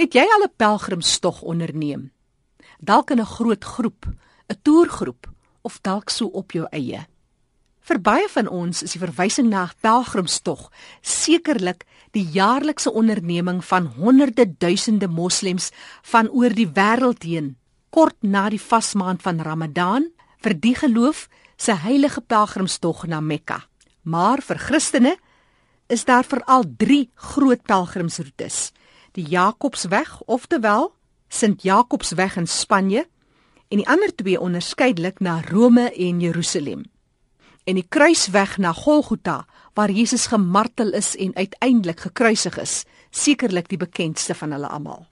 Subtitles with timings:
[0.00, 2.12] Het jy al 'n pelgrimstog onderneem?
[2.78, 4.06] Dalk in 'n groot groep,
[4.48, 7.06] 'n toergroep of dalk so op jou eie.
[7.80, 13.86] Vir baie van ons is die verwysing na 'n pelgrimstog sekerlik die jaarlikse onderneming van
[13.86, 15.70] honderde duisende moslems
[16.02, 17.56] van oor die wêreld heen
[17.90, 23.68] kort na die vasmaand van Ramadan vir die geloof se heilige pelgrimstog na Mekka.
[24.02, 25.18] Maar vir Christene
[25.86, 28.72] is daar veral 3 groot pelgrimsroetes
[29.12, 30.92] die Jakobsweg, oftewel
[31.28, 33.06] Sint Jakobsweg in Spanje
[33.70, 36.82] en die ander twee onderskeidelik na Rome en Jerusalem.
[37.64, 39.44] En die kruisweg na Golgotha
[39.78, 45.06] waar Jesus gemartel is en uiteindelik gekruisig is, sekerlik die bekendste van hulle almal.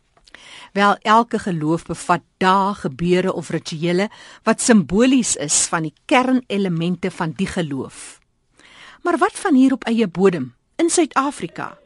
[0.73, 4.09] Wel elke geloof bevat dae, gebeure of rituele
[4.43, 8.19] wat simbolies is van die kernelemente van die geloof.
[9.03, 11.79] Maar wat van hier op eie bodem in Suid-Afrika?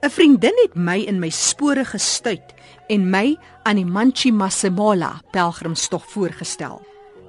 [0.00, 2.54] 'n Vriendin het my in my spore gestuit
[2.88, 6.80] en my aan die Manchi Masemola pelgrimstog voorgestel.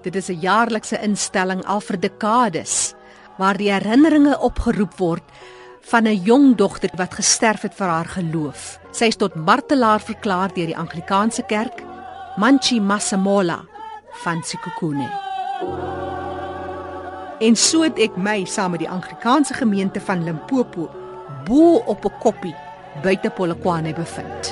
[0.04, 2.94] Dit is 'n jaarlikse instelling al vir dekades
[3.38, 5.24] waar die herinneringe opgeroep word
[5.82, 8.80] van 'n jong dogter wat gesterf het vir haar geloof.
[8.92, 11.84] Sy is tot martelaar verklaar deur die Anglikaanse kerk,
[12.38, 13.66] Manchi Masemola
[14.24, 15.10] van Sekhukhune.
[17.40, 21.01] En so het ek my saam met die Anglikaanse gemeente van Limpopo
[21.46, 22.56] bo op 'n koppie
[23.02, 24.44] buite Polokwane bevind.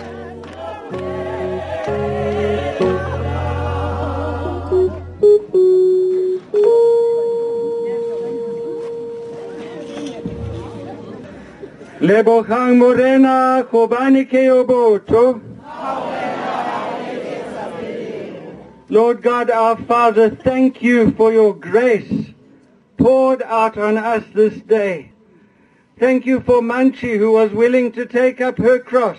[11.99, 15.41] Lebohang Morena Kobani Keoboto.
[18.89, 22.33] Lord God our Father, thank you for your grace
[22.97, 25.11] poured out on us this day.
[25.99, 29.17] Thank you for Manchi who was willing to take up her cross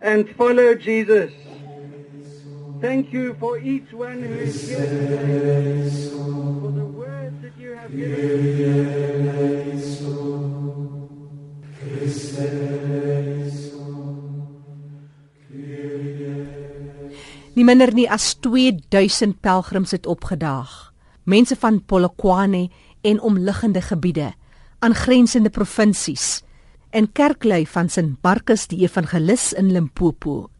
[0.00, 1.32] and follow Jesus.
[2.80, 5.90] Thank you for each one who is here,
[6.60, 9.24] for the words that you have given.
[17.54, 20.92] Nie minder nie as 2000 pelgrims het opgedaag.
[21.24, 24.34] Mense van Polokwane en omliggende gebiede,
[24.84, 26.42] aangrensende provinsies
[26.94, 30.50] en kerklui van Sint Markus die Evangelis in Limpopo.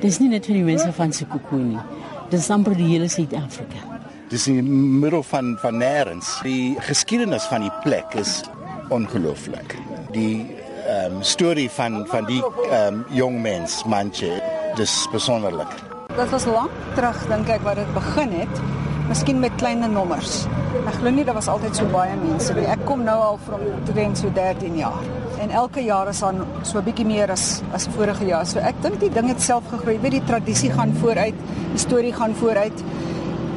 [0.00, 2.06] Dis nie net vir die mense van Sekhukhune nie.
[2.30, 3.98] Dis amper die hele Suid-Afrika.
[4.30, 6.36] Dis in die middel van van nêrens.
[6.46, 8.38] Die geskiedenis van die plek is
[8.94, 9.74] ongelooflik.
[10.14, 10.46] Die
[10.86, 12.40] ehm um, storie van van die
[12.70, 14.38] ehm um, jong mens Manche,
[14.78, 15.74] dis besonderlik.
[16.14, 18.62] Dit was lank terug dink ek wat dit begin het.
[19.10, 20.44] Miskien met klein nommers.
[20.86, 22.62] Ek glo nie daar was altyd so baie mense nie.
[22.70, 25.02] Ek kom nou al van omtrent so 13 jaar.
[25.42, 28.46] En elke jaar is dan so 'n bietjie meer as as vorige jaar.
[28.46, 29.98] So ek dink die ding het self gegroei.
[29.98, 31.34] Weet die tradisie gaan vooruit,
[31.72, 32.84] die storie gaan vooruit.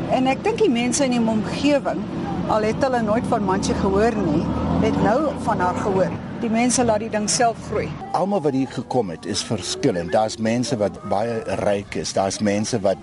[0.09, 2.02] En ek dink die mense in die omgewing,
[2.50, 4.44] al het hulle nooit van Manche gehoor nie,
[4.81, 6.12] het nou van haar gehoor.
[6.42, 7.90] Die mense laat die ding self groei.
[8.12, 10.12] Almal wat hier gekom het is verskillend.
[10.12, 12.97] Daar's mense wat baie ryk is, daar's mense wat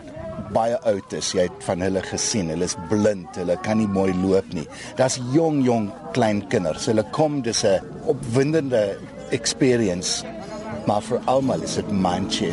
[0.55, 1.33] baie oud is.
[1.37, 2.51] Jy het van hulle gesien.
[2.53, 3.37] Hulle is blind.
[3.39, 4.67] Hulle kan nie mooi loop nie.
[4.99, 6.89] Daar's jong jong klein kinders.
[6.91, 8.99] Hulle kom dis 'n opwindende
[9.31, 10.25] experience.
[10.87, 12.53] Maar vir almal is dit manche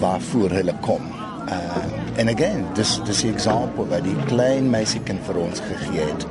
[0.00, 1.02] waarvoor hulle kom.
[1.48, 6.26] Uh, en again, dis dis 'n voorbeeld wat die klein meisiekind vir ons gegee het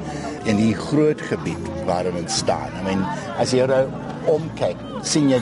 [0.46, 2.72] in die groot gebied waarin dit staan.
[2.82, 3.06] I mean,
[3.38, 3.88] as jy nou
[4.26, 5.40] omkyk, sien jy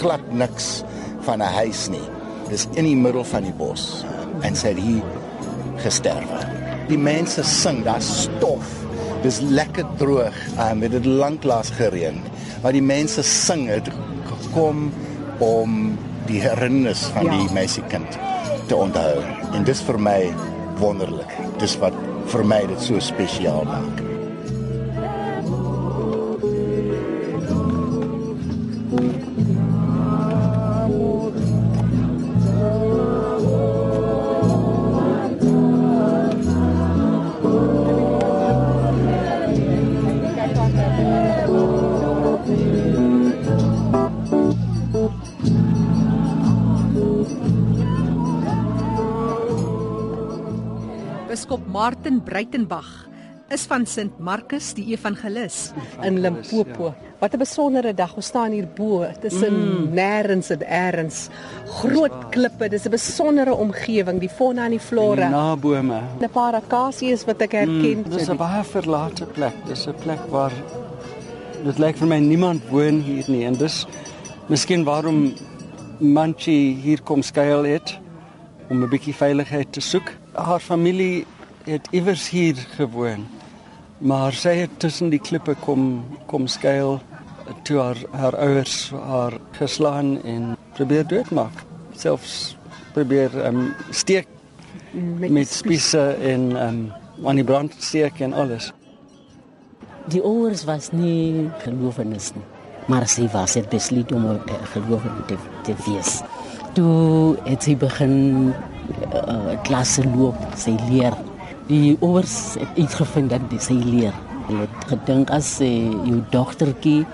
[0.00, 0.82] glad niks
[1.20, 2.08] van 'n huis nie.
[2.48, 4.04] Dis in die middel van die bos
[4.46, 4.98] en sê hy
[5.82, 6.40] gesterwe.
[6.88, 8.70] Die mense sing, daar's stof.
[9.22, 10.36] Dis lekker droog.
[10.56, 12.20] Um, dit het lanklaas gereën.
[12.62, 13.90] Maar die mense sing het
[14.28, 14.88] gekom
[15.44, 17.38] om die herinnernis van ja.
[17.38, 18.18] die meisiekind
[18.68, 19.16] te onthou.
[19.56, 20.18] En dis vir my
[20.82, 21.32] wonderlik.
[21.62, 21.96] Dis wat
[22.32, 24.07] vir my dit so spesiaal maak.
[51.68, 53.06] Martin Breitenbach
[53.48, 55.72] is van Sint Markus die Evangelis
[56.04, 56.94] in Limpopo.
[57.20, 58.14] Wat 'n besondere dag.
[58.16, 59.92] Ons staan hier bo tussen mm.
[59.92, 61.28] nêrens en eers.
[61.66, 62.68] Groot klippe.
[62.68, 65.28] Dis 'n besondere omgewing, die fauna en die flora.
[65.28, 66.00] Die nabome.
[66.20, 68.04] 'n Paar akasies wat ek herken.
[68.04, 69.54] Mm, dis 'n baie verlate plek.
[69.66, 70.52] Dis 'n plek waar
[71.64, 73.86] dit lyk vir my niemand woon hier nie en dis
[74.48, 75.34] miskien waarom
[76.00, 77.98] Manchi hier kom skuil het
[78.70, 80.12] om 'n bietjie veiligheid te soek.
[80.32, 81.26] Haar familie
[81.68, 83.26] het iewers hier gewoon.
[83.98, 87.00] Maar sy het tussen die klippe kom kom skuil
[87.62, 91.64] toe haar haar ouers haar geslaan en probeer doodmaak.
[91.96, 92.56] Selfs
[92.92, 94.28] probeer um, steek
[94.92, 96.80] met, met spiese en um,
[97.24, 98.72] aan die brand steek en alles.
[100.08, 102.44] Die ouers was nie gelowenis nie,
[102.88, 104.40] maar sy was het besluit om 'n
[104.72, 106.20] gelowige te, te wees.
[106.72, 108.54] Toe het sy begin
[109.12, 111.16] uh, klasse loop, sy leer.
[111.68, 114.14] Die ouers het uitgevind dat sy leer.
[114.46, 115.68] Hulle het gedink as uh,
[116.08, 117.04] jou dogtertjie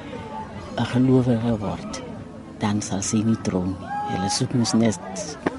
[0.78, 2.02] 'n gelowige word,
[2.58, 3.90] dan sal sy nie trou nie.
[4.12, 4.98] Hulle soek mos net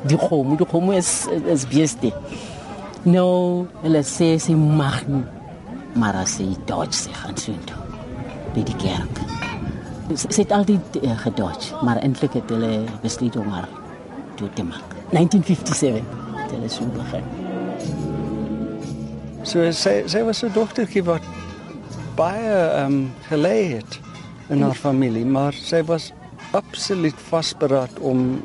[0.07, 2.11] die hom, die hom is is beste.
[3.03, 5.23] Nou, hulle sê sy mag nie,
[5.95, 7.79] maar as sy dodge sy gaan so toe
[8.55, 9.23] by die kerk.
[10.15, 13.67] Sy het altyd uh, gedodge, maar eintlik het hulle besluit om haar
[14.39, 14.95] toe te maak.
[15.11, 15.99] 1957
[16.39, 17.44] het hulle so begin.
[19.45, 21.25] So sy sy was 'n dogtertjie wat
[22.17, 23.99] baie ehm um, gelei het
[24.49, 26.11] in haar familie, maar sy was
[26.51, 28.41] absoluut vasberaad om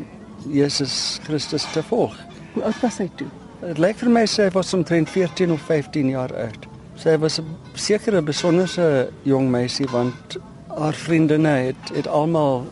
[0.48, 2.16] Jesus Christus te volg.
[2.52, 3.28] Hoe oud was sy toe?
[3.60, 6.68] Dit lyk vir my sy was omtrent 14 of 15 jaar oud.
[6.96, 10.36] Sy was 'n sekere besonderse jong meisie want
[10.68, 12.66] haar vriendinne het het almal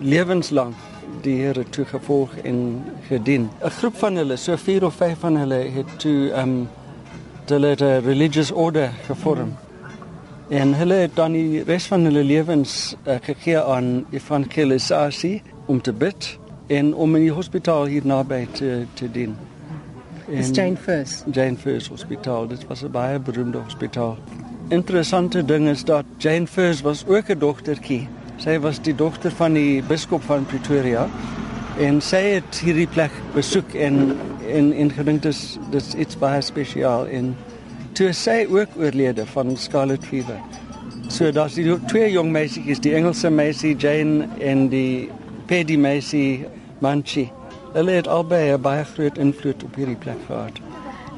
[0.00, 0.74] lewenslank
[1.22, 3.50] die Here toe gevolg en gedien.
[3.62, 6.68] 'n Groep van hulle, so 4 of 5 van hulle het toe ehm um,
[7.50, 9.56] hulle 'n religious order gevorm.
[10.48, 15.92] En hulle het dan die res van hulle lewens uh, gegee aan evangelisasie om te
[15.92, 19.36] bid en om in die hospitaal hier naby te te dien.
[20.28, 21.24] Is Jane First.
[21.32, 22.46] Jane First Hospitaal.
[22.46, 24.16] Dit was 'n baie beroemde hospitaal.
[24.68, 28.08] Interessante ding is dat Jane First was ook 'n dogtertjie.
[28.36, 31.08] Sy was die dogter van die biskop van Pretoria
[31.78, 34.16] en sy het hierdie plek besoek en
[34.48, 37.34] en en gedink dis dis iets baie spesiaal en
[37.92, 40.38] toe sy ook oorlede van scarlet fever.
[41.08, 45.08] So daar's die twee jong meisies, die Engelse meisie Jane en die
[45.48, 46.46] Paddy meisie
[46.84, 47.30] Manchi.
[47.72, 50.60] Hulle het albei 'n baie groot invloed op hierdie plek gehad.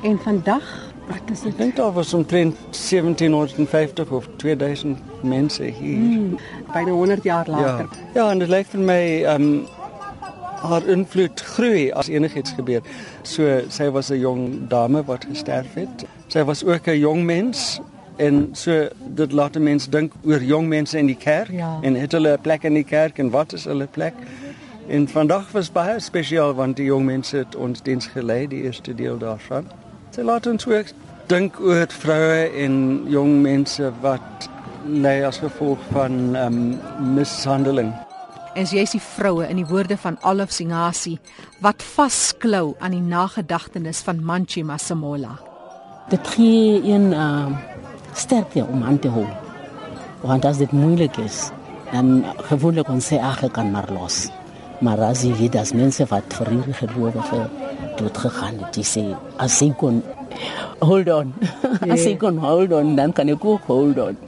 [0.03, 5.99] En vandag, wat is Ek dink daar was omtrent 1750 of 2000 mense hier.
[5.99, 6.39] Mm,
[6.73, 7.53] byna 100 jaar ja.
[7.53, 7.89] later?
[8.15, 9.67] Ja, en dit lyk vir my ehm um,
[10.61, 12.83] haar invloed groei as enigiets gebeur.
[13.23, 16.07] So sy was 'n jong dame wat gesterf het.
[16.29, 17.81] Sy was ook 'n jong mens
[18.17, 21.79] en so dit laat 'n mens dink oor jong mense in die kerk Ja.
[21.83, 24.15] en het hulle 'n plek in die kerk en wat is hulle plek?
[24.89, 28.95] En vandag was baie spesiaal want die jong mense het ons diens gelei, die eerste
[28.95, 29.65] deel daarvan.
[30.11, 30.87] Sy laat ons ook
[31.27, 34.49] dink oor vroue en jong mense wat
[34.87, 36.79] ly as gevolg van ehm um,
[37.15, 37.93] mishandeling.
[38.55, 41.19] En so jy's die vroue in die woorde van Olaf Singasi
[41.63, 45.37] wat vasklou aan die nagedagtenis van Manchi Masemola.
[46.11, 47.47] Dit gee een uh,
[48.15, 49.27] sterkte om aan te hou.
[50.27, 51.51] Want as dit moeilik is,
[51.93, 54.27] dan gewoonlik ons sê ag ek kan maar los.
[54.83, 57.45] Maar as jy weet as mense wat vir hierdie gelowige
[58.01, 59.05] dood gegaan het, jy sê
[59.39, 60.03] as jy kon
[60.83, 61.33] hold on.
[61.93, 64.19] as jy kon hold on, dan kan ek ook hold on.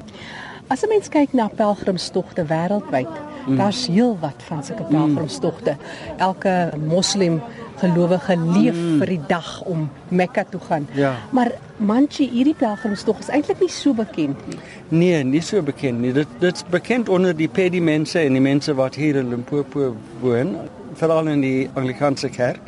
[0.70, 3.10] As 'n mens kyk na pelgrimstogte wêreldwyd,
[3.46, 3.56] mm.
[3.56, 5.76] daar's heelwat van sulke pelgrimstogte.
[6.16, 7.40] Elke moslim
[7.82, 8.98] gelowige leef mm.
[9.02, 10.86] vir die dag om Mekka toe gaan.
[10.94, 11.14] Ja.
[11.31, 11.52] Maar
[11.82, 14.58] Manchi, hierdie pelgrimstog is eintlik nie so bekend nie.
[14.88, 16.12] Nee, nie so bekend nie.
[16.14, 20.56] Dit dit's bekend onder die Paddy mense en die mense wat hier in Limpopo woon,
[21.00, 22.60] veral in die Anglikaanse kerk.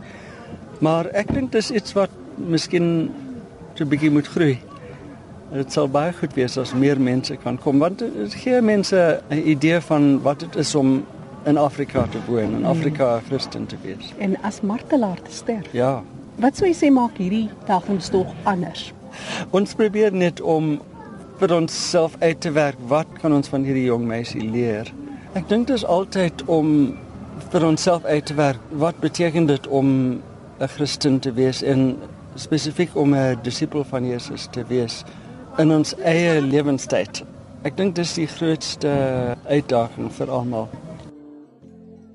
[0.82, 3.12] Maar ek dink dis iets wat miskien
[3.74, 4.58] so 'n bietjie moet groei.
[5.54, 8.98] Dit sal baie goed wees as meer mense kan kom want dit gee mense
[9.30, 11.04] 'n idee van wat dit is om
[11.46, 14.12] in Afrika te woon, in Afrika 'n Christen te wees.
[14.18, 15.72] En as martelaar te sterf.
[15.72, 16.02] Ja.
[16.36, 18.92] Wat sou jy sê maak hierdie pelgrimstog anders?
[19.50, 20.80] Ons probeer net om
[21.38, 24.92] vir onsself uit te werk wat kan ons van hierdie jong meisie leer.
[25.34, 26.96] Ek dink dit is altyd om
[27.50, 29.86] vir onsself uit te werk wat beteken dit om
[30.60, 31.96] 'n Christen te wees en
[32.34, 35.04] spesifiek om 'n disipel van Jesus te wees
[35.58, 37.22] in ons eie lewenstyd.
[37.64, 38.90] Ek dink dis die grootste
[39.48, 40.66] uitdaging vir almal.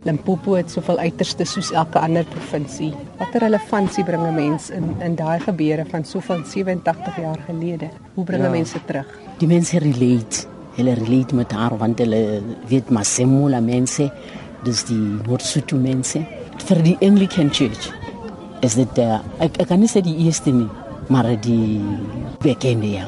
[0.08, 2.94] Limpopo het soveel uiterstes soos elke ander provinsie.
[3.20, 7.90] Watter relevantie bring 'n mens in in daai gebeure van soveel 87 jaar gelede?
[8.16, 8.52] Hoe bring 'n Ja.
[8.52, 9.08] mens dit terug?
[9.40, 10.48] Die mense relate.
[10.76, 14.12] Hulle relate met haar want hulle weet Masemola mense,
[14.64, 16.20] dis die Noord-Sotho mense.
[16.66, 17.92] Vir die Anglican Church
[18.62, 20.70] is dit uh, ek ek kan nie sê die eerste nie,
[21.10, 21.82] maar die
[22.42, 23.08] bekende ja.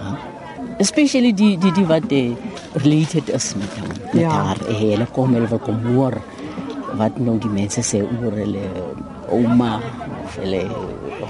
[0.81, 2.33] Especially die die die wat uh,
[2.81, 3.89] related is met hom.
[4.13, 4.29] Met Ja.
[4.29, 4.57] haar.
[4.67, 6.17] Eh, Hulle kom hulle kom hoor
[6.97, 8.63] wat nou die mense sê oor hulle
[9.31, 9.79] ouma
[10.23, 10.63] of hulle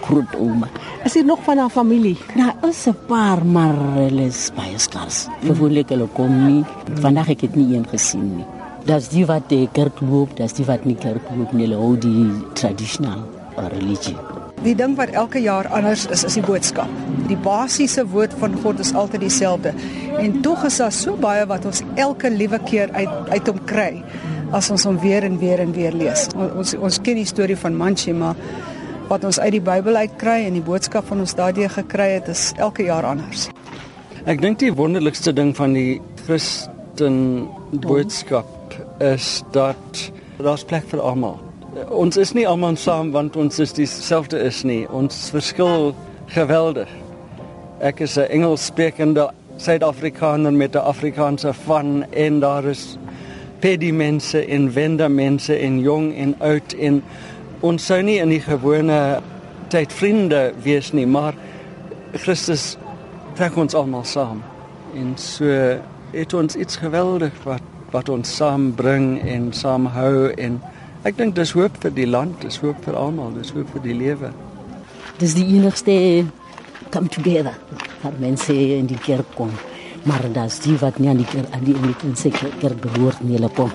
[0.01, 0.67] groot ouma.
[1.05, 2.17] Is hier nog van haar familie?
[2.35, 5.27] Nou, is 'n paar maar hulle is baie skaars.
[5.43, 6.63] Gewoonlik hulle kom nie.
[7.01, 8.45] Vandag ek het nie een gesien nie.
[8.85, 11.97] Das die wat die kerk loop, das die wat nie kerk loop nie, hulle hou
[11.97, 13.19] die traditional
[13.55, 14.17] religie.
[14.61, 16.89] Die ding wat elke jaar anders is, is die boodskap.
[17.29, 19.73] Die basiese woord van God is altyd dieselfde.
[20.21, 24.03] En tog is daar so baie wat ons elke liewe keer uit uit hom kry
[24.51, 26.27] as ons hom weer en weer en weer lees.
[26.35, 28.37] Ons ons ken die storie van Manchi, maar
[29.09, 32.51] wat ons uit die Bybel uitkry en die boodskap van ons daardie gekry het, is
[32.59, 33.49] elke jaar anders.
[34.29, 37.47] Ek dink die wonderlikste ding van die Christen
[37.81, 41.39] boodskap is dat daar's plek vir almal.
[41.71, 44.81] Ons is nie almal saam want ons is dieselfde is nie.
[44.91, 45.93] Ons verskil
[46.33, 46.89] geweldig.
[47.79, 52.97] Ek is 'n Engelssprekende Suid-Afrikaner met 'n Afrikaanse van en daar is
[53.59, 57.03] pedi mense en wende mense en jong en oud en
[57.61, 59.21] ons sou nie in die gewone
[59.69, 61.33] tyd vriende wees nie, maar
[62.13, 62.77] Christus
[63.35, 64.43] trek ons almal saam.
[64.95, 65.45] En so
[66.11, 67.61] het ons iets geweldig wat
[67.91, 70.61] wat ons saambring en saamhou en
[71.03, 73.97] ek dink dis hoop vir die land, dis hoop vir almal, dis hoop vir die
[73.97, 74.31] lewe.
[75.21, 76.25] Dis die enigste
[76.91, 77.55] come together.
[78.01, 79.51] Waar mense in die kerk kom.
[80.03, 83.49] Maar das die wat nie aan die kerk aan die Anglicanse kerk behoort nie, hulle
[83.55, 83.73] kom.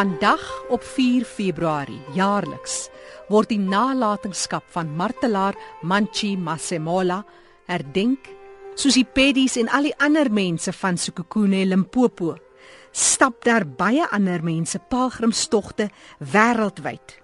[0.00, 2.86] Vandag op 4 Februarie jaarliks
[3.28, 7.18] word die nalatenskap van martelaar Manchi Masemola
[7.68, 8.30] herdenk
[8.80, 12.38] soos die peddies en al die ander mense van Sekhukhune Limpopo
[12.96, 15.90] stap daar baie ander mense pelgrimstogte
[16.32, 17.18] wêreldwyd.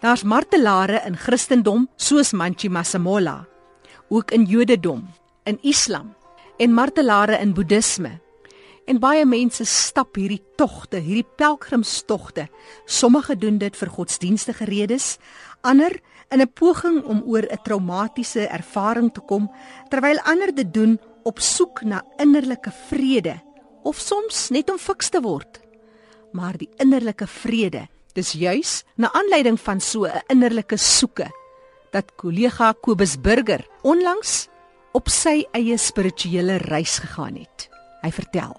[0.00, 3.42] Daar's martelare in Christendom soos Manchi Masemola,
[4.08, 5.04] ook in Jodendom,
[5.44, 6.14] in Islam
[6.56, 8.22] en martelare in Boeddisme.
[8.86, 12.48] En baie mense stap hierdie togte, hierdie pelgrimstogte.
[12.86, 15.18] Sommige doen dit vir godsdienstige redes,
[15.62, 19.50] ander in 'n poging om oor 'n traumatiese ervaring te kom,
[19.88, 23.40] terwyl ander dit doen op soek na innerlike vrede
[23.82, 25.60] of soms net om fiks te word.
[26.32, 31.30] Maar die innerlike vrede, dis juis na aanleiding van so 'n innerlike soeke
[31.90, 34.48] dat kollega Kobus Burger onlangs
[34.92, 37.71] op sy eie spirituele reis gegaan het.
[38.02, 38.54] Hy vertel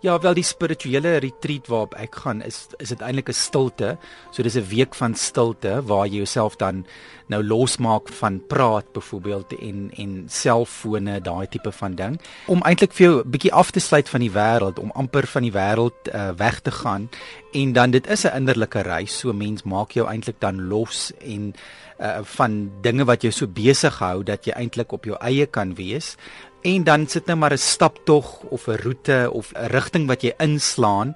[0.00, 3.98] Ja, wel die spirituele retreat waarop ek gaan is is dit eintlik 'n stilte.
[4.32, 6.86] So dis 'n week van stilte waar jy jouself dan
[7.26, 13.06] nou losmaak van praat byvoorbeeld en en selfone, daai tipe van ding om eintlik vir
[13.06, 16.30] jou 'n bietjie af te sluit van die wêreld, om amper van die wêreld uh,
[16.36, 17.08] weg te gaan
[17.52, 19.18] en dan dit is 'n innerlike reis.
[19.18, 21.54] So mens maak jou eintlik dan los en
[22.00, 25.74] uh, van dinge wat jou so besig hou dat jy eintlik op jou eie kan
[25.74, 26.16] wees
[26.62, 30.32] en dan sit nou maar 'n staptog of 'n roete of 'n rigting wat jy
[30.38, 31.14] inslaan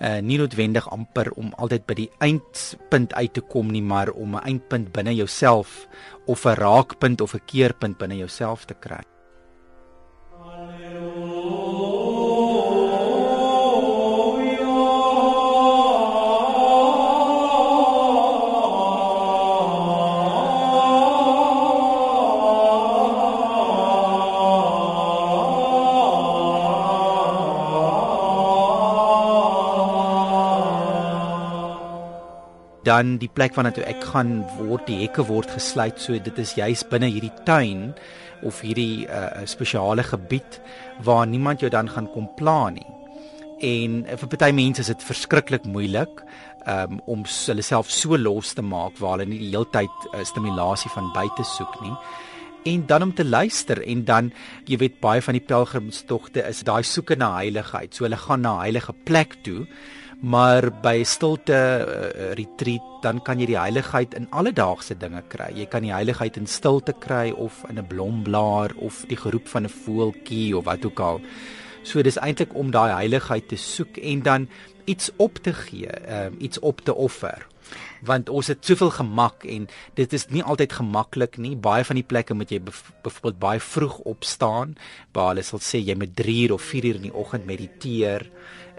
[0.00, 4.34] uh nie noodwendig amper om altyd by die eindpunt uit te kom nie maar om
[4.34, 5.86] 'n eindpunt binne jouself
[6.26, 9.11] of 'n raakpunt of 'n keerpunt binne jouself te kry.
[32.92, 36.56] Dan die plek waarna toe ek gaan word die hekke word gesluit so dit is
[36.58, 37.92] juis binne hierdie tuin
[38.46, 40.58] of hierdie uh, spesiale gebied
[41.06, 42.88] waar niemand jou dan gaan kom pla nie.
[43.62, 46.24] En uh, vir party mense is dit verskriklik moeilik
[46.66, 50.90] um, om hulle self so los te maak waar hulle nie die heeltyd uh, stimulasie
[50.96, 51.94] van buite soek nie.
[52.72, 54.30] En dan om te luister en dan
[54.70, 57.94] jy weet baie van die pelgrimstogte is daai soeke na heiligheid.
[57.94, 59.64] So hulle gaan na heilige plek toe
[60.22, 65.48] Maar by stilte uh, retreat dan kan jy die heiligheid in alledaagse dinge kry.
[65.56, 69.66] Jy kan die heiligheid in stilte kry of in 'n blomblaar of die geroep van
[69.66, 71.20] 'n voeltjie of wat ook al.
[71.82, 74.48] So dis eintlik om daai heiligheid te soek en dan
[74.84, 77.46] iets op te gee, um, iets op te offer
[78.02, 81.54] want ons het soveel gemak en dit is nie altyd gemaklik nie.
[81.56, 84.76] Baie van die plekke moet jy byvoorbeeld baie vroeg opstaan.
[85.14, 88.26] Baie hulle sal sê jy moet 3 uur of 4 uur in die oggend mediteer.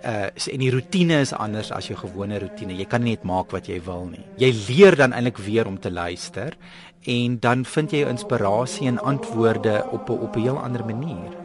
[0.03, 2.75] Uh en die rotine is anders as jou gewone rotine.
[2.75, 4.25] Jy kan nie net maak wat jy wil nie.
[4.37, 6.57] Jy leer dan eintlik weer om te luister
[7.07, 11.43] en dan vind jy inspirasie en antwoorde op 'n op 'n heel ander manier.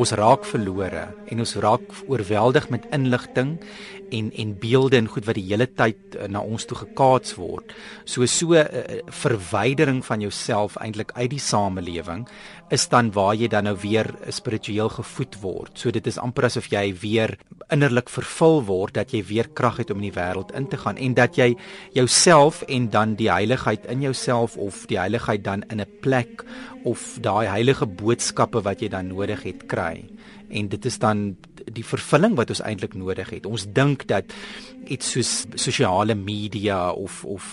[0.00, 3.58] Ons raak verlore en ons raak oorweldig met inligting
[4.10, 7.74] en en beelde en goed wat die hele tyd uh, na ons toe gekaats word.
[8.04, 12.28] So so 'n uh, eh, eh, verwydering van jouself eintlik uit die samelewing
[12.70, 15.78] is dan waar jy dan nou weer spiritueel gevoed word.
[15.78, 17.38] So dit is amper asof jy weer
[17.70, 20.96] innerlik vervul word dat jy weer krag het om in die wêreld in te gaan
[20.96, 21.56] en dat jy
[21.92, 26.44] jouself en dan die heiligheid in jouself of die heiligheid dan in 'n plek
[26.84, 30.04] of daai heilige boodskappe wat jy dan nodig het kry
[30.50, 31.36] en dit is dan
[31.70, 33.46] die vervulling wat ons eintlik nodig het.
[33.46, 34.32] Ons dink dat
[34.90, 35.30] iets soos
[35.60, 37.48] sosiale media of of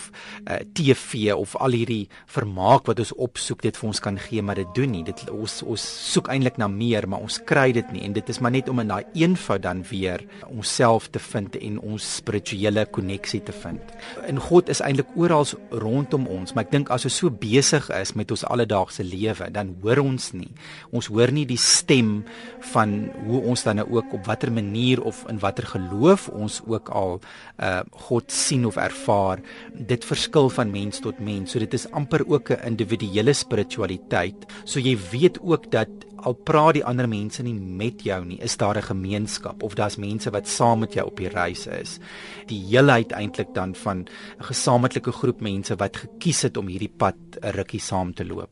[0.46, 4.42] uh, eh, TV of al hierdie vermaak wat ons opsoek dit vir ons kan gee,
[4.42, 5.04] maar dit doen nie.
[5.06, 8.40] Dit ons ons soek eintlik na meer, maar ons kry dit nie en dit is
[8.40, 13.42] maar net om in daai eenvoud dan weer onsself te vind en ons spirituele koneksie
[13.44, 13.94] te vind.
[14.26, 18.14] En God is eintlik oral rondom ons, maar ek dink as ons so besig is
[18.18, 20.50] met ons alledaagse lewe, dan hoor ons nie.
[20.90, 22.24] Ons hoor nie die stem
[22.72, 22.87] van
[23.26, 27.20] hoe ons dan nou ook op watter manier of in watter geloof ons ook al
[27.58, 29.40] uh God sien of ervaar
[29.72, 31.52] dit verskil van mens tot mens.
[31.52, 34.46] So dit is amper ook 'n individuele spiritualiteit.
[34.64, 38.56] So jy weet ook dat al praat die ander mense nie met jou nie is
[38.56, 41.98] daar 'n gemeenskap of daar's mense wat saam met jou op die reis is.
[42.46, 44.08] Die heelheid eintlik dan van 'n
[44.44, 48.50] gesamentlike groep mense wat gekies het om hierdie pad 'n rukkie saam te loop.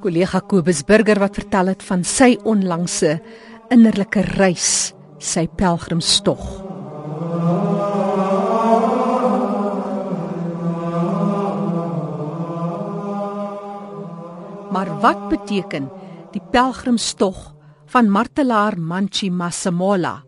[0.00, 3.20] Kollega Kobus Burger wat vertel het van sy onlangse
[3.70, 6.42] innerlike reis, sy pelgrimstog.
[14.70, 15.88] Maar wat beteken
[16.34, 17.54] die pelgrimstog
[17.90, 20.20] van martelaar Manchi Masemola?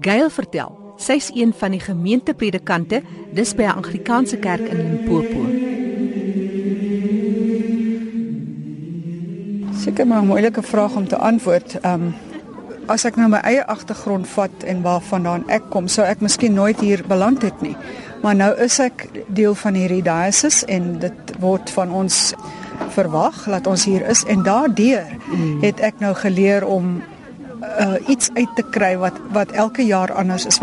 [0.00, 3.02] Gail vertel, sy's een van die gemeentepredikante
[3.34, 5.42] dis by 'n Anglikaanse kerk in Limpopo.
[9.74, 11.84] Seker maar 'n moeilike vraag om te antwoord.
[11.84, 12.14] Um,
[12.90, 16.80] as ek nou my eie agtergrond vat en waarvandaan ek kom, sou ek miskien nooit
[16.80, 17.76] hier beland het nie.
[18.22, 22.18] Maar nou is ek deel van hierdie diocese en dit word van ons
[22.96, 25.62] verwag dat ons hier is en daardeur mm.
[25.62, 26.98] het ek nou geleer om
[27.60, 30.60] uh, iets uit te kry wat wat elke jaar anders is.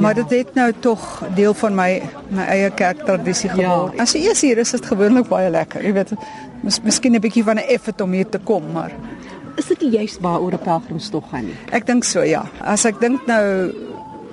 [0.00, 1.02] Maar dit het nou tog
[1.36, 1.90] deel van my
[2.28, 3.56] my eie kerktradisie ja.
[3.56, 3.96] geword.
[3.96, 4.02] Ja.
[4.02, 5.84] As jy eers hier is, is dit gewoonlik baie lekker.
[5.84, 6.14] Jy weet,
[6.62, 8.92] mis, miskien 'n bietjie van 'n effort om hier te kom, maar
[9.56, 11.56] is dit juist waaroor 'n pelgrimstog gaan nie?
[11.70, 12.46] Ek dink so ja.
[12.60, 13.72] As ek dink nou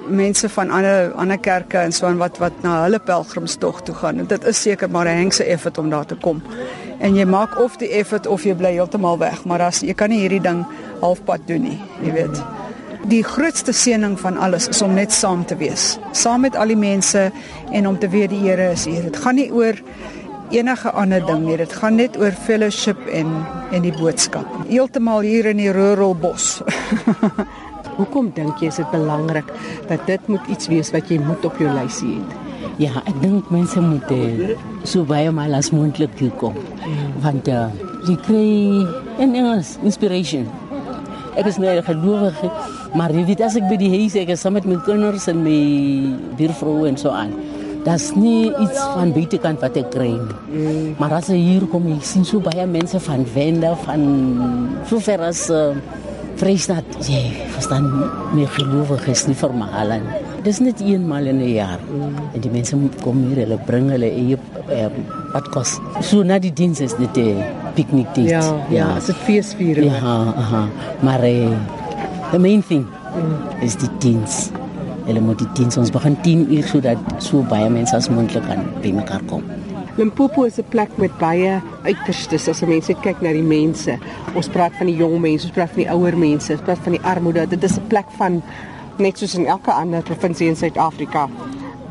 [0.08, 4.26] mense van ander ander kerke en so en wat wat na hulle pelgrimstog toe gaan,
[4.28, 6.42] dit is seker maar 'n hengse effort om daar te kom.
[7.00, 10.10] En jy maak of die effort of jy bly heeltemal weg, maar as jy kan
[10.10, 10.66] nie hierdie ding
[11.02, 12.44] halfpad doen nie, jy weet.
[13.08, 16.78] Die grootste seëning van alles is om net saam te wees, saam met al die
[16.78, 17.32] mense
[17.72, 19.04] en om te weet die Here is hier.
[19.04, 19.76] Dit gaan nie oor
[20.54, 21.58] enige ander ding nie.
[21.58, 23.34] Dit gaan net oor fellowship en
[23.74, 24.48] en die boodskap.
[24.70, 26.62] Heeltemal hier in die rural bos.
[27.98, 29.50] Hoekom dink jy is dit belangrik
[29.90, 32.40] dat dit moet iets wees wat jy moet op jou lysie het?
[32.82, 34.54] Ja, ek dink mense moet eh,
[34.88, 36.56] so baie mal as moontlik hier kom.
[37.22, 37.68] Want uh,
[38.08, 38.48] jy kry
[39.22, 40.48] en Engels inspiration.
[41.38, 42.40] Ek is nou gelowig,
[42.98, 45.42] maar jy weet as ek by die huis ek is saam met my kinders en
[45.46, 45.60] my
[46.40, 47.34] buurvrou en so aan.
[47.84, 50.38] Das nie iets van buitekant wat ek kry nie.
[50.48, 50.94] Mm.
[51.02, 54.06] Maar as jy hier kom, jy sien so baie mense van Wende, van
[54.88, 55.74] so ver as uh,
[56.40, 56.88] Vrystaat.
[57.04, 57.22] Jy
[57.54, 57.90] verstaan,
[58.34, 60.22] my gelowig is nie vir maal nie.
[60.44, 61.80] Dis net eenmal in 'n jaar.
[61.84, 62.16] Mm.
[62.34, 64.40] En die mense kom hier, hulle bring hulle eie
[64.72, 64.90] uh,
[65.36, 65.78] wat kos.
[66.02, 67.44] So na die diens is dit 'n
[67.76, 68.32] piknik date.
[68.32, 68.98] Ja, ja, ja.
[68.98, 69.92] is dit feesviering.
[69.92, 70.68] Ja, aha.
[71.02, 71.52] Maar uh,
[72.32, 73.62] the main thing mm.
[73.62, 74.52] is die diens.
[75.06, 78.64] Hulle moet die diens ons begin 10 uur sodat so baie mense as moontlik kan
[78.82, 79.44] bymekaar kom.
[79.98, 83.98] Limpopo is 'n plek met baie uiterstes as mense kyk na die mense.
[84.34, 86.92] Ons praat van die jong mense, ons praat van die ouer mense, ons praat van
[86.92, 87.48] die armoede.
[87.48, 88.42] Dit is 'n plek van
[88.98, 91.30] net soos in elke ander provinsie in Suid-Afrika.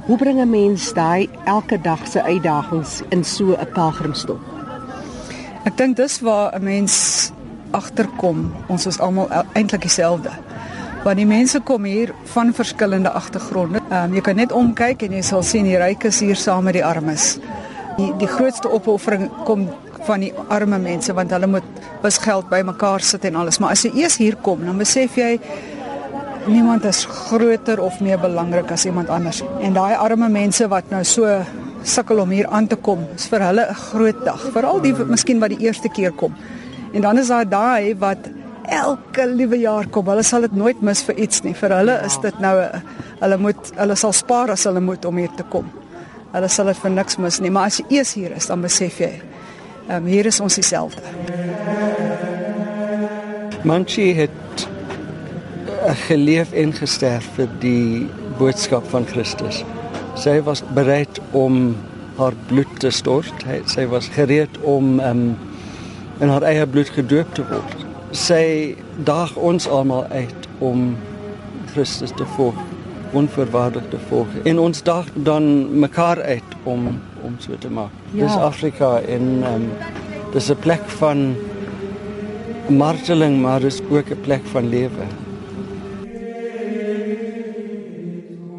[0.06, 4.40] Hoe bring 'n mens daai elke dag se uitdagings in so 'n pelgrimstog?
[5.64, 7.30] Ek dink dis waar 'n mens
[7.70, 8.52] agterkom.
[8.68, 10.30] Ons is almal eintlik dieselfde.
[11.02, 13.80] Want die mense kom hier van verskillende agtergronde.
[13.88, 16.76] Ehm um, jy kan net omkyk en jy sal sien die rykes hier saam met
[16.78, 17.40] die armes.
[17.96, 19.64] Die die grootste opoffering kom
[20.06, 23.58] van die arme mense want hulle moet bes geld bymekaar sit en alles.
[23.58, 25.40] Maar as jy eers hier kom, dan besef jy
[26.46, 29.42] niemand is groter of meer belangrik as iemand anders.
[29.58, 31.26] En daai arme mense wat nou so
[31.82, 34.38] sukkel om hier aan te kom, is vir hulle 'n groot dag.
[34.54, 36.34] Veral die miskien wat die eerste keer kom.
[36.92, 38.30] En dan is daar daai wat
[38.68, 40.06] elke liewe jaar kom.
[40.06, 41.54] Hulle sal dit nooit mis vir iets nie.
[41.54, 42.82] Vir hulle is dit nou 'n
[43.20, 45.70] hulle moet hulle sal spaar as hulle moet om hier te kom.
[46.32, 48.98] Hulle sal dit vir niks mis nie, maar as jy eers hier is, dan besef
[48.98, 49.20] jy,
[49.88, 51.02] ehm um, hier is ons dieselfde.
[53.64, 54.66] Manchi het
[56.08, 59.64] geleef en gesterf vir die boodskap van Christus.
[60.14, 61.76] Sy was bereid om
[62.16, 63.46] haar bloed te stort.
[63.66, 65.24] Sy was gereed om um,
[66.20, 67.81] in haar eie bloed gedoop te word.
[68.12, 68.76] Sy
[69.08, 70.92] daag ons almal uit om
[71.72, 72.58] Christus te volg,
[73.16, 74.28] onverwaardig te volg.
[74.44, 75.44] En ons daag dan
[75.80, 77.90] mekaar uit om om so te maak.
[78.12, 78.26] Ja.
[78.26, 79.68] Dis Afrika en um,
[80.32, 81.36] dis 'n plek van
[82.68, 85.06] marteling, maar dis ook 'n plek van lewe.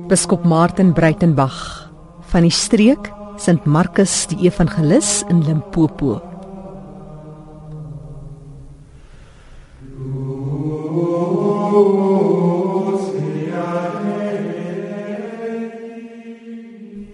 [0.08, 6.33] Biskop Martin Breitenberg van die streek Sint Markus die Evangelis in Limpopo.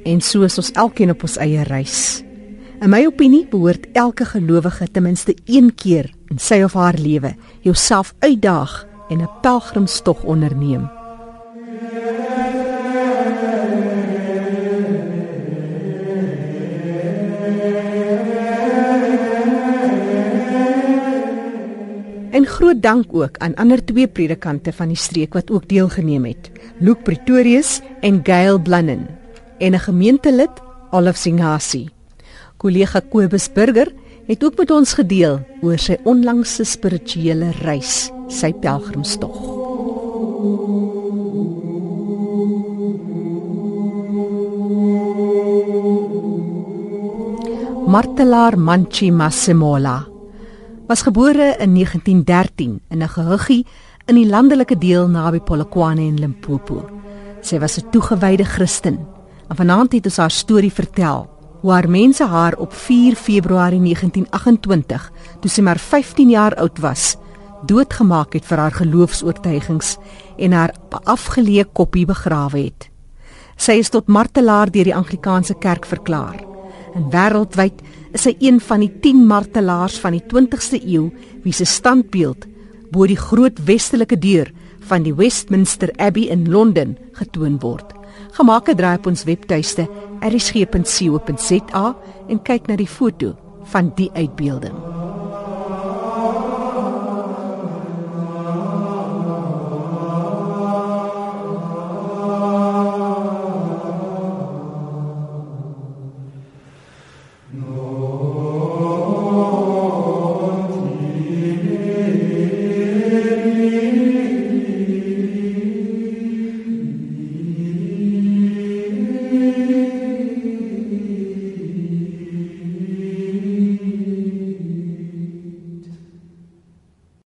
[0.03, 2.23] En so is ons elkeen op ons eie reis.
[2.79, 7.35] In my opinie behoort elke gelowige ten minste een keer in sy of haar lewe
[7.61, 10.98] jouself uitdaag en 'n pelgrimstog onderneem.
[22.59, 26.49] Groot dank ook aan ander twee predikante van die streek wat ook deelgeneem het.
[26.83, 29.07] Luke Pretorius en Gail Blunnen
[29.59, 30.51] en 'n gemeentelid,
[30.91, 31.89] Olaf Singhasi.
[32.57, 33.93] Kollega Kobus Burger
[34.27, 39.39] het ook met ons gedeel oor sy onlangse spirituele reis, sy pelgrimstog.
[47.87, 50.08] Martelaar Manchi Masemola
[50.89, 53.65] was gebore in 1913 in 'n gehuggie
[54.05, 56.89] in die landelike deel naby Polokwane en Limpopo.
[57.41, 59.07] Sy was 'n toegewyde Christen.
[59.49, 61.29] En vanaand het ons haar storie vertel
[61.61, 67.17] hoe haar mense haar op 4 Februarie 1928, toe sy maar 15 jaar oud was,
[67.65, 69.97] doodgemaak het vir haar geloofs-oortuigings
[70.37, 70.73] en haar
[71.03, 72.89] afgeleë koppie begrawe het.
[73.55, 76.43] Sy is tot martelaar deur die Anglikaanse kerk verklaar.
[76.95, 77.81] En wêreldwyd
[78.13, 81.09] is hy een van die 10 martelaars van die 20ste eeu
[81.43, 82.47] wie se standbeeld
[82.91, 84.49] bo die groot westelike deur
[84.89, 87.93] van die Westminster Abbey in Londen getoon word.
[88.33, 89.87] Gemaak 'n draai op ons webtuiste
[90.21, 91.95] erisg.co.za
[92.29, 94.88] en kyk na die foto van die uitbeelding.